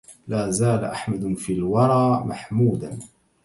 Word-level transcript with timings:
لا 0.27 0.49
زال 0.49 0.83
أحمد 0.85 1.33
في 1.37 1.53
الورى 1.53 2.23
محمودا 2.25 2.99